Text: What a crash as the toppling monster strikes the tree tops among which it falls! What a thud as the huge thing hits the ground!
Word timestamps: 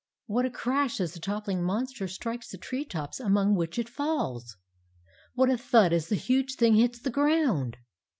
What 0.25 0.45
a 0.45 0.49
crash 0.49 0.99
as 0.99 1.13
the 1.13 1.19
toppling 1.19 1.61
monster 1.61 2.07
strikes 2.07 2.49
the 2.49 2.57
tree 2.57 2.85
tops 2.85 3.19
among 3.19 3.53
which 3.53 3.77
it 3.77 3.87
falls! 3.87 4.57
What 5.35 5.51
a 5.51 5.59
thud 5.59 5.93
as 5.93 6.09
the 6.09 6.15
huge 6.15 6.55
thing 6.55 6.73
hits 6.73 6.97
the 6.99 7.11
ground! 7.11 7.77